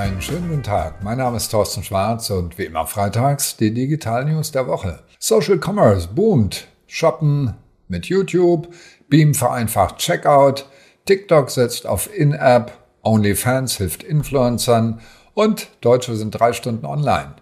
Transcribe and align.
einen 0.00 0.22
schönen 0.22 0.48
guten 0.48 0.62
Tag. 0.62 1.04
Mein 1.04 1.18
Name 1.18 1.36
ist 1.36 1.50
Thorsten 1.50 1.82
Schwarz 1.82 2.30
und 2.30 2.56
wie 2.56 2.64
immer 2.64 2.86
freitags 2.86 3.58
die 3.58 3.74
Digital 3.74 4.24
News 4.24 4.50
der 4.50 4.66
Woche. 4.66 5.00
Social 5.18 5.60
Commerce 5.62 6.08
boomt. 6.08 6.68
Shoppen 6.86 7.52
mit 7.86 8.06
YouTube. 8.06 8.68
Beam 9.10 9.34
vereinfacht 9.34 9.98
Checkout. 9.98 10.64
TikTok 11.04 11.50
setzt 11.50 11.86
auf 11.86 12.08
In-App. 12.16 12.72
OnlyFans 13.02 13.76
hilft 13.76 14.02
Influencern. 14.02 15.02
Und 15.34 15.68
Deutsche 15.82 16.16
sind 16.16 16.30
drei 16.30 16.54
Stunden 16.54 16.86
online. 16.86 17.34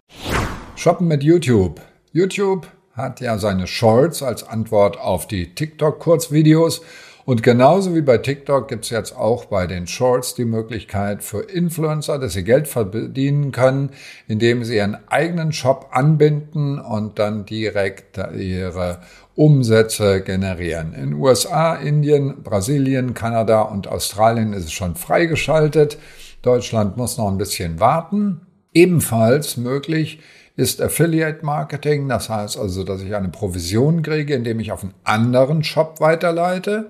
Shoppen 0.75 1.07
mit 1.07 1.23
YouTube. 1.23 1.81
YouTube 2.11 2.67
hat 2.93 3.21
ja 3.21 3.39
seine 3.39 3.69
Shorts 3.69 4.21
als 4.21 4.43
Antwort 4.43 4.99
auf 4.99 5.29
die 5.29 5.55
TikTok-Kurzvideos 5.55 6.81
und 7.29 7.43
genauso 7.43 7.95
wie 7.95 8.01
bei 8.01 8.17
TikTok 8.17 8.69
gibt 8.69 8.85
es 8.85 8.91
jetzt 8.91 9.15
auch 9.15 9.45
bei 9.45 9.67
den 9.67 9.87
Shorts 9.87 10.35
die 10.35 10.47
Möglichkeit 10.47 11.23
für 11.23 11.43
Influencer, 11.43 12.19
dass 12.19 12.33
sie 12.33 12.43
Geld 12.43 12.69
verdienen 12.69 13.53
können, 13.53 13.91
indem 14.29 14.65
sie 14.65 14.77
ihren 14.77 14.97
eigenen 15.11 15.53
Shop 15.53 15.89
anbinden 15.91 16.79
und 16.79 17.19
dann 17.19 17.45
direkt 17.45 18.17
ihre 18.17 19.01
Umsätze 19.35 20.23
generieren. 20.23 20.95
In 20.95 21.13
USA, 21.13 21.75
Indien, 21.75 22.43
Brasilien, 22.43 23.13
Kanada 23.13 23.61
und 23.61 23.89
Australien 23.89 24.55
ist 24.55 24.65
es 24.65 24.73
schon 24.73 24.95
freigeschaltet. 24.95 25.99
Deutschland 26.41 26.97
muss 26.97 27.19
noch 27.19 27.29
ein 27.31 27.37
bisschen 27.37 27.79
warten. 27.79 28.47
Ebenfalls 28.73 29.59
möglich 29.59 30.21
ist 30.57 30.81
Affiliate 30.81 31.45
Marketing. 31.45 32.09
Das 32.09 32.31
heißt 32.31 32.59
also, 32.59 32.85
dass 32.85 33.03
ich 33.03 33.15
eine 33.15 33.29
Provision 33.29 34.01
kriege, 34.01 34.33
indem 34.33 34.61
ich 34.61 34.73
auf 34.73 34.83
einen 34.83 34.95
anderen 35.05 35.63
Shop 35.63 36.01
weiterleite. 36.01 36.89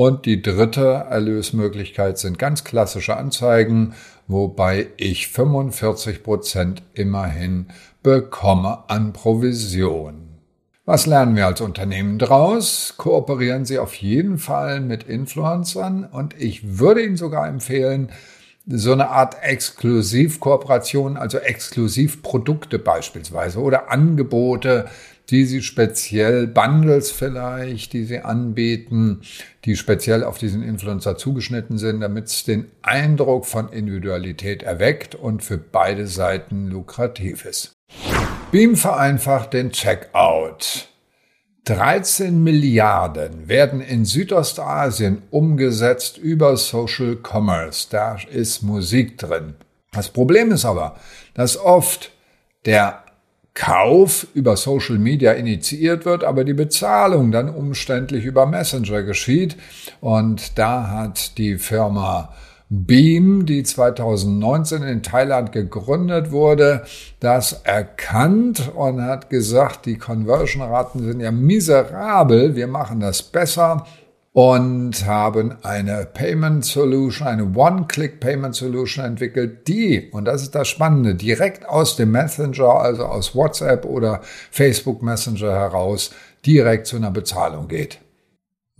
Und 0.00 0.24
die 0.24 0.40
dritte 0.40 1.04
Erlösmöglichkeit 1.10 2.16
sind 2.16 2.38
ganz 2.38 2.64
klassische 2.64 3.18
Anzeigen, 3.18 3.92
wobei 4.28 4.86
ich 4.96 5.28
45 5.28 6.22
Prozent 6.22 6.82
immerhin 6.94 7.66
bekomme 8.02 8.84
an 8.88 9.12
Provision. 9.12 10.38
Was 10.86 11.04
lernen 11.04 11.36
wir 11.36 11.44
als 11.44 11.60
Unternehmen 11.60 12.18
draus? 12.18 12.94
Kooperieren 12.96 13.66
Sie 13.66 13.78
auf 13.78 13.92
jeden 13.92 14.38
Fall 14.38 14.80
mit 14.80 15.02
Influencern 15.02 16.08
und 16.10 16.34
ich 16.40 16.78
würde 16.78 17.02
Ihnen 17.04 17.18
sogar 17.18 17.46
empfehlen, 17.46 18.10
so 18.66 18.92
eine 18.92 19.10
Art 19.10 19.36
Exklusivkooperation, 19.42 21.18
also 21.18 21.36
Exklusivprodukte 21.36 22.78
beispielsweise 22.78 23.60
oder 23.60 23.90
Angebote, 23.90 24.86
die 25.30 25.44
sie 25.44 25.62
speziell, 25.62 26.46
Bundles 26.46 27.10
vielleicht, 27.10 27.92
die 27.92 28.04
sie 28.04 28.20
anbieten, 28.20 29.22
die 29.64 29.76
speziell 29.76 30.24
auf 30.24 30.38
diesen 30.38 30.62
Influencer 30.62 31.16
zugeschnitten 31.16 31.78
sind, 31.78 32.00
damit 32.00 32.26
es 32.26 32.44
den 32.44 32.70
Eindruck 32.82 33.46
von 33.46 33.68
Individualität 33.68 34.62
erweckt 34.62 35.14
und 35.14 35.42
für 35.42 35.58
beide 35.58 36.06
Seiten 36.06 36.66
lukrativ 36.66 37.44
ist. 37.44 37.72
Beam 38.50 38.76
vereinfacht 38.76 39.52
den 39.52 39.70
Checkout. 39.70 40.88
13 41.64 42.42
Milliarden 42.42 43.48
werden 43.48 43.80
in 43.80 44.04
Südostasien 44.04 45.22
umgesetzt 45.30 46.18
über 46.18 46.56
Social 46.56 47.16
Commerce. 47.22 47.86
Da 47.90 48.18
ist 48.32 48.62
Musik 48.62 49.18
drin. 49.18 49.54
Das 49.92 50.08
Problem 50.08 50.50
ist 50.50 50.64
aber, 50.64 50.96
dass 51.34 51.56
oft 51.56 52.10
der 52.64 53.04
Kauf 53.60 54.26
über 54.32 54.56
Social 54.56 54.98
Media 54.98 55.32
initiiert 55.32 56.06
wird, 56.06 56.24
aber 56.24 56.44
die 56.44 56.54
Bezahlung 56.54 57.30
dann 57.30 57.50
umständlich 57.50 58.24
über 58.24 58.46
Messenger 58.46 59.02
geschieht. 59.02 59.54
Und 60.00 60.56
da 60.58 60.88
hat 60.88 61.36
die 61.36 61.58
Firma 61.58 62.32
Beam, 62.70 63.44
die 63.44 63.62
2019 63.62 64.82
in 64.82 65.02
Thailand 65.02 65.52
gegründet 65.52 66.30
wurde, 66.30 66.84
das 67.18 67.60
erkannt 67.64 68.72
und 68.74 69.02
hat 69.02 69.28
gesagt, 69.28 69.84
die 69.84 69.98
Conversion-Raten 69.98 71.00
sind 71.00 71.20
ja 71.20 71.30
miserabel, 71.30 72.56
wir 72.56 72.66
machen 72.66 73.00
das 73.00 73.22
besser 73.22 73.84
und 74.32 75.06
haben 75.06 75.56
eine 75.62 76.06
Payment 76.06 76.64
Solution, 76.64 77.26
eine 77.26 77.52
One-Click-Payment 77.52 78.54
Solution 78.54 79.04
entwickelt, 79.04 79.66
die, 79.66 80.08
und 80.12 80.24
das 80.26 80.42
ist 80.42 80.54
das 80.54 80.68
Spannende, 80.68 81.14
direkt 81.14 81.68
aus 81.68 81.96
dem 81.96 82.12
Messenger, 82.12 82.76
also 82.76 83.04
aus 83.04 83.34
WhatsApp 83.34 83.84
oder 83.84 84.20
Facebook 84.50 85.02
Messenger 85.02 85.52
heraus, 85.52 86.10
direkt 86.46 86.86
zu 86.86 86.96
einer 86.96 87.10
Bezahlung 87.10 87.66
geht. 87.66 87.98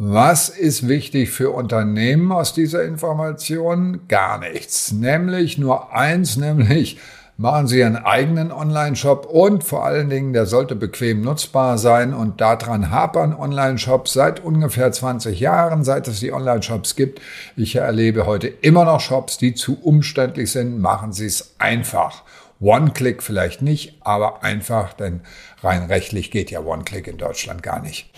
Was 0.03 0.49
ist 0.49 0.89
wichtig 0.89 1.31
für 1.31 1.51
Unternehmen 1.51 2.33
aus 2.33 2.55
dieser 2.55 2.85
Information? 2.85 4.01
Gar 4.09 4.39
nichts. 4.39 4.93
Nämlich 4.93 5.59
nur 5.59 5.93
eins, 5.93 6.39
nämlich 6.39 6.99
machen 7.41 7.67
Sie 7.67 7.79
Ihren 7.79 7.97
eigenen 7.97 8.53
Online-Shop 8.53 9.25
und 9.25 9.65
vor 9.65 9.87
allen 9.87 10.11
Dingen, 10.11 10.35
der 10.35 10.45
sollte 10.45 10.77
bequem 10.77 11.23
nutzbar 11.23 11.79
sein 11.79 12.13
und 12.13 12.43
daran 12.43 12.91
hapern 12.91 13.35
Online-Shops 13.35 14.13
seit 14.13 14.41
ungefähr 14.41 14.93
20 14.93 15.41
Jahren, 15.41 15.83
seit 15.83 16.07
es 16.07 16.21
die 16.21 16.35
Online-Shops 16.35 16.97
gibt. 16.97 17.23
Ich 17.57 17.77
erlebe 17.77 18.27
heute 18.27 18.49
immer 18.49 18.85
noch 18.85 19.01
Shops, 19.01 19.39
die 19.39 19.55
zu 19.55 19.81
umständlich 19.81 20.53
sind. 20.53 20.81
Machen 20.81 21.15
Sie 21.15 21.25
es 21.25 21.55
einfach. 21.59 22.25
One-Click 22.61 23.23
vielleicht 23.23 23.63
nicht, 23.63 23.97
aber 24.03 24.45
einfach, 24.45 24.93
denn 24.93 25.23
rein 25.63 25.85
rechtlich 25.85 26.31
geht 26.31 26.51
ja 26.51 26.61
One-Click 26.61 27.07
in 27.07 27.17
Deutschland 27.17 27.63
gar 27.63 27.81
nicht. 27.81 28.11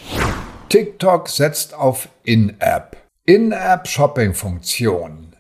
TikTok 0.69 1.29
setzt 1.29 1.75
auf 1.75 2.09
In-App. 2.25 2.97
In-App-Shopping-Funktion 3.25 5.32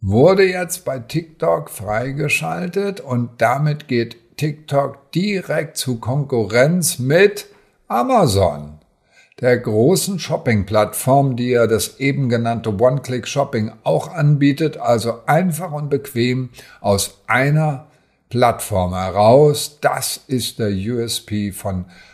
wurde 0.00 0.44
jetzt 0.44 0.84
bei 0.84 0.98
TikTok 0.98 1.70
freigeschaltet 1.70 3.00
und 3.00 3.30
damit 3.38 3.88
geht 3.88 4.36
TikTok 4.36 5.12
direkt 5.12 5.76
zu 5.76 5.98
Konkurrenz 5.98 6.98
mit 6.98 7.46
Amazon, 7.88 8.78
der 9.40 9.58
großen 9.58 10.18
Shopping-Plattform, 10.18 11.36
die 11.36 11.50
ja 11.50 11.66
das 11.66 11.98
eben 11.98 12.28
genannte 12.30 12.70
One-Click-Shopping 12.70 13.72
auch 13.84 14.12
anbietet, 14.14 14.78
also 14.78 15.20
einfach 15.26 15.72
und 15.72 15.90
bequem 15.90 16.50
aus 16.80 17.18
einer 17.26 17.86
Plattform 18.30 18.94
heraus. 18.94 19.78
Das 19.80 20.20
ist 20.28 20.58
der 20.58 20.70
USP 20.70 21.52
von 21.52 21.74
Amazon 21.74 22.09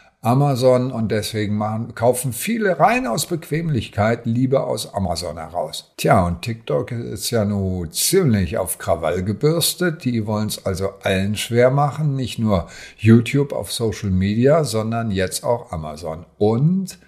und 0.91 1.13
deswegen 1.13 1.57
machen, 1.57 1.95
kaufen 1.95 2.33
viele 2.33 2.81
rein 2.81 3.07
aus 3.07 3.27
Bequemlichkeit 3.27 4.27
lieber 4.27 4.67
aus 4.67 4.93
Amazon 4.93 5.39
heraus. 5.39 5.93
Tja, 5.97 6.27
und 6.27 6.43
TikTok 6.43 6.91
ist 6.91 7.31
ja 7.31 7.45
nun 7.45 7.93
ziemlich 7.93 8.59
auf 8.59 8.79
Krawall 8.79 9.23
gebürstet. 9.23 10.05
Die 10.05 10.27
wollen 10.27 10.49
es 10.49 10.67
also 10.67 10.91
allen 11.05 11.37
schwer 11.37 11.71
machen, 11.71 12.17
nicht 12.17 12.41
nur 12.41 12.67
YouTube 12.97 13.53
auf 13.53 13.73
Social 13.73 14.11
Media, 14.11 14.65
sondern 14.65 15.13
jetzt 15.13 15.45
auch 15.45 15.71
Amazon. 15.71 16.27
Und 16.39 16.99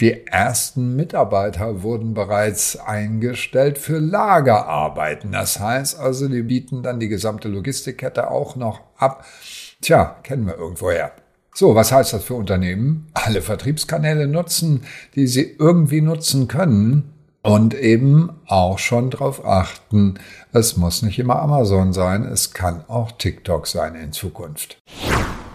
die 0.00 0.26
ersten 0.26 0.94
Mitarbeiter 0.94 1.82
wurden 1.82 2.12
bereits 2.12 2.78
eingestellt 2.78 3.78
für 3.78 3.98
Lagerarbeiten. 3.98 5.32
Das 5.32 5.58
heißt 5.58 5.98
also, 5.98 6.28
die 6.28 6.42
bieten 6.42 6.82
dann 6.82 7.00
die 7.00 7.08
gesamte 7.08 7.48
Logistikkette 7.48 8.30
auch 8.30 8.56
noch 8.56 8.80
ab. 8.98 9.24
Tja, 9.80 10.18
kennen 10.22 10.46
wir 10.46 10.56
irgendwoher. 10.58 11.12
So, 11.58 11.74
was 11.74 11.90
heißt 11.90 12.12
das 12.12 12.22
für 12.22 12.34
Unternehmen? 12.34 13.08
Alle 13.14 13.42
Vertriebskanäle 13.42 14.28
nutzen, 14.28 14.84
die 15.16 15.26
sie 15.26 15.56
irgendwie 15.58 16.00
nutzen 16.00 16.46
können 16.46 17.12
und 17.42 17.74
eben 17.74 18.30
auch 18.46 18.78
schon 18.78 19.10
darauf 19.10 19.44
achten, 19.44 20.20
es 20.52 20.76
muss 20.76 21.02
nicht 21.02 21.18
immer 21.18 21.42
Amazon 21.42 21.92
sein, 21.92 22.22
es 22.22 22.52
kann 22.52 22.84
auch 22.86 23.10
TikTok 23.10 23.66
sein 23.66 23.96
in 23.96 24.12
Zukunft. 24.12 24.78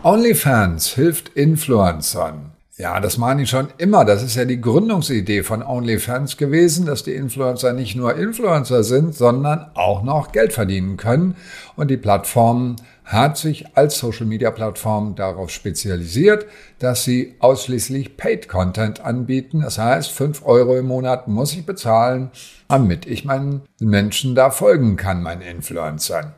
OnlyFans 0.03 0.89
hilft 0.89 1.29
Influencern. 1.37 2.51
Ja, 2.75 2.99
das 2.99 3.17
meine 3.17 3.43
ich 3.43 3.49
schon 3.49 3.67
immer. 3.77 4.03
Das 4.03 4.23
ist 4.23 4.35
ja 4.35 4.43
die 4.43 4.59
Gründungsidee 4.59 5.43
von 5.43 5.63
OnlyFans 5.63 6.35
gewesen, 6.35 6.85
dass 6.85 7.03
die 7.03 7.13
Influencer 7.13 7.71
nicht 7.71 7.95
nur 7.95 8.15
Influencer 8.15 8.83
sind, 8.83 9.15
sondern 9.15 9.67
auch 9.75 10.03
noch 10.03 10.33
Geld 10.33 10.51
verdienen 10.51 10.97
können. 10.97 11.37
Und 11.77 11.89
die 11.89 11.97
Plattformen 11.97 12.75
hat 13.05 13.37
sich 13.37 13.75
als 13.75 13.97
Social-Media-Plattform 13.99 15.15
darauf 15.15 15.49
spezialisiert, 15.49 16.45
dass 16.79 17.03
sie 17.03 17.35
ausschließlich 17.39 18.17
Paid-Content 18.17 19.01
anbieten. 19.01 19.61
Das 19.61 19.77
heißt, 19.77 20.11
fünf 20.11 20.45
Euro 20.45 20.77
im 20.77 20.87
Monat 20.87 21.27
muss 21.27 21.53
ich 21.53 21.65
bezahlen, 21.65 22.31
damit 22.67 23.05
ich 23.05 23.25
meinen 23.25 23.61
Menschen 23.79 24.35
da 24.35 24.51
folgen 24.51 24.95
kann, 24.95 25.21
meinen 25.21 25.41
Influencern. 25.41 26.33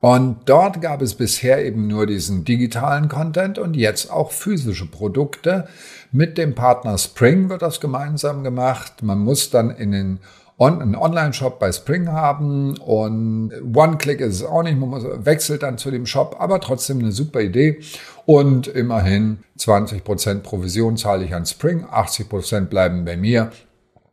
Und 0.00 0.40
dort 0.44 0.80
gab 0.82 1.02
es 1.02 1.14
bisher 1.14 1.64
eben 1.64 1.86
nur 1.86 2.06
diesen 2.06 2.44
digitalen 2.44 3.08
Content 3.08 3.58
und 3.58 3.74
jetzt 3.74 4.10
auch 4.10 4.30
physische 4.30 4.86
Produkte. 4.86 5.68
Mit 6.12 6.38
dem 6.38 6.54
Partner 6.54 6.96
Spring 6.98 7.48
wird 7.48 7.62
das 7.62 7.80
gemeinsam 7.80 8.44
gemacht. 8.44 9.02
Man 9.02 9.18
muss 9.18 9.50
dann 9.50 9.70
in 9.70 9.92
den 9.92 10.20
on, 10.58 10.80
einen 10.80 10.96
Online-Shop 10.96 11.58
bei 11.58 11.70
Spring 11.72 12.08
haben 12.08 12.76
und 12.78 13.52
One-Click 13.74 14.20
ist 14.20 14.36
es 14.36 14.44
auch 14.44 14.62
nicht, 14.62 14.78
man 14.78 15.24
wechselt 15.24 15.62
dann 15.62 15.78
zu 15.78 15.90
dem 15.90 16.06
Shop, 16.06 16.36
aber 16.38 16.60
trotzdem 16.60 16.98
eine 17.00 17.12
super 17.12 17.40
Idee 17.40 17.80
und 18.24 18.66
immerhin 18.66 19.38
20% 19.58 20.40
Provision 20.40 20.96
zahle 20.96 21.24
ich 21.24 21.34
an 21.34 21.46
Spring, 21.46 21.84
80% 21.84 22.66
bleiben 22.66 23.04
bei 23.04 23.16
mir. 23.16 23.50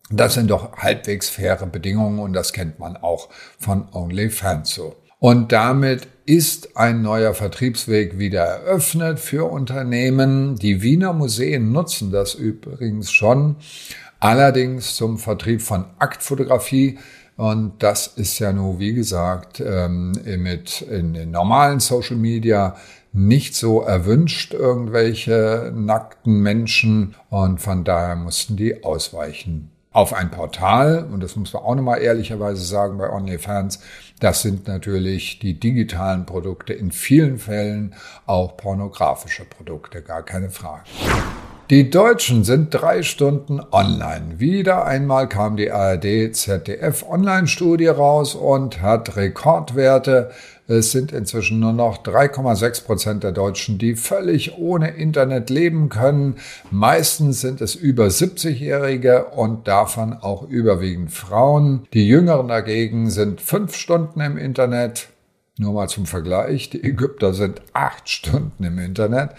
Das 0.10 0.34
sind 0.34 0.52
doch 0.52 0.78
halbwegs 0.78 1.30
faire 1.30 1.66
Bedingungen 1.66 2.20
und 2.20 2.34
das 2.34 2.54
kennt 2.54 2.78
man 2.78 2.98
auch 2.98 3.30
von 3.58 3.88
OnlyFans 3.94 4.76
so. 4.76 4.96
Und 5.20 5.54
damit 5.54 6.08
ist 6.26 6.76
ein 6.76 7.02
neuer 7.02 7.34
Vertriebsweg 7.34 8.20
wieder 8.20 8.42
eröffnet 8.42 9.20
für 9.20 9.50
Unternehmen. 9.50 10.58
Die 10.58 10.82
Wiener 10.82 11.14
Museen 11.14 11.72
nutzen 11.72 12.12
das 12.12 12.36
übrigens 12.36 13.12
schon, 13.12 13.56
allerdings 14.24 14.96
zum 14.96 15.18
Vertrieb 15.18 15.62
von 15.62 15.86
Aktfotografie. 16.00 16.98
Und 17.36 17.84
das 17.84 18.08
ist 18.08 18.40
ja 18.40 18.54
nur, 18.54 18.80
wie 18.80 18.94
gesagt, 18.94 19.60
ähm, 19.60 20.14
mit 20.38 20.82
in 20.82 21.14
den 21.14 21.32
normalen 21.32 21.80
Social 21.80 22.16
Media 22.16 22.78
nicht 23.12 23.54
so 23.56 23.82
erwünscht, 23.82 24.54
irgendwelche 24.54 25.74
nackten 25.76 26.42
Menschen. 26.42 27.16
Und 27.30 27.60
von 27.60 27.84
daher 27.84 28.16
mussten 28.16 28.56
die 28.56 28.84
ausweichen 28.84 29.70
auf 29.92 30.14
ein 30.14 30.32
Portal, 30.32 31.06
und 31.12 31.22
das 31.22 31.36
muss 31.36 31.54
man 31.54 31.62
auch 31.62 31.76
nochmal 31.76 32.02
ehrlicherweise 32.02 32.64
sagen 32.64 32.98
bei 32.98 33.12
OnlyFans, 33.12 33.80
das 34.20 34.42
sind 34.42 34.68
natürlich 34.68 35.38
die 35.38 35.60
digitalen 35.60 36.26
Produkte, 36.26 36.74
in 36.74 36.92
vielen 36.92 37.38
Fällen 37.38 37.94
auch 38.26 38.58
pornografische 38.58 39.46
Produkte, 39.46 40.02
gar 40.02 40.24
keine 40.24 40.50
Frage. 40.50 40.86
Die 41.74 41.90
Deutschen 41.90 42.44
sind 42.44 42.72
drei 42.72 43.02
Stunden 43.02 43.60
online. 43.72 44.36
Wieder 44.38 44.86
einmal 44.86 45.28
kam 45.28 45.58
die 45.58 45.72
ARD 45.72 46.36
ZDF 46.36 47.04
Online-Studie 47.10 47.88
raus 47.88 48.36
und 48.36 48.84
hat 48.84 49.16
Rekordwerte 49.16 50.30
es 50.66 50.94
sind 50.94 51.12
inzwischen 51.12 51.60
nur 51.60 51.74
noch 51.74 52.04
3,6 52.04 52.86
Prozent 52.86 53.24
der 53.24 53.34
Deutschen, 53.34 53.78
die 53.78 53.96
völlig 53.96 54.58
ohne 54.58 54.92
Internet 54.92 55.50
leben 55.50 55.90
können. 55.90 56.38
Meistens 56.72 57.42
sind 57.42 57.60
es 57.60 57.76
über 57.76 58.06
70-Jährige 58.06 59.26
und 59.26 59.68
davon 59.68 60.14
auch 60.14 60.44
überwiegend 60.44 61.12
Frauen. 61.12 61.86
Die 61.94 62.08
Jüngeren 62.08 62.48
dagegen 62.48 63.10
sind 63.10 63.42
fünf 63.42 63.76
Stunden 63.76 64.22
im 64.22 64.38
Internet. 64.38 65.10
Nur 65.58 65.74
mal 65.74 65.88
zum 65.88 66.08
Vergleich, 66.08 66.72
die 66.72 66.84
Ägypter 66.84 67.34
sind 67.34 67.62
acht 67.74 68.10
Stunden 68.10 68.64
im 68.64 68.80
Internet. 68.80 69.32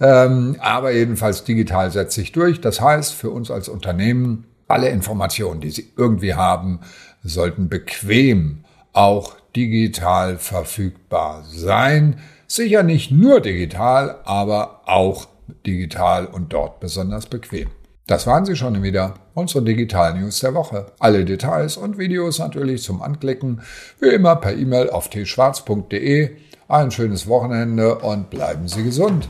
Ähm, 0.00 0.56
aber 0.60 0.92
jedenfalls 0.92 1.42
digital 1.42 1.90
setzt 1.90 2.14
sich 2.14 2.30
durch. 2.30 2.60
Das 2.60 2.80
heißt, 2.80 3.14
für 3.14 3.30
uns 3.30 3.50
als 3.50 3.68
Unternehmen, 3.68 4.46
alle 4.68 4.90
Informationen, 4.90 5.60
die 5.60 5.70
Sie 5.70 5.92
irgendwie 5.96 6.34
haben, 6.34 6.80
sollten 7.24 7.68
bequem 7.68 8.64
auch 8.92 9.34
digital 9.56 10.38
verfügbar 10.38 11.42
sein. 11.48 12.20
Sicher 12.46 12.84
nicht 12.84 13.10
nur 13.10 13.40
digital, 13.40 14.20
aber 14.24 14.82
auch 14.86 15.26
digital 15.66 16.26
und 16.26 16.52
dort 16.52 16.78
besonders 16.78 17.26
bequem. 17.26 17.70
Das 18.08 18.24
waren 18.28 18.44
sie 18.44 18.54
schon 18.54 18.84
wieder, 18.84 19.14
unsere 19.34 19.64
Digital 19.64 20.14
News 20.14 20.38
der 20.38 20.54
Woche. 20.54 20.86
Alle 21.00 21.24
Details 21.24 21.76
und 21.76 21.98
Videos 21.98 22.38
natürlich 22.38 22.84
zum 22.84 23.02
Anklicken, 23.02 23.62
wie 23.98 24.10
immer 24.10 24.36
per 24.36 24.54
E-Mail 24.56 24.90
auf 24.90 25.10
tschwarz.de. 25.10 26.30
Ein 26.68 26.90
schönes 26.92 27.26
Wochenende 27.26 27.96
und 27.96 28.30
bleiben 28.30 28.68
Sie 28.68 28.84
gesund. 28.84 29.28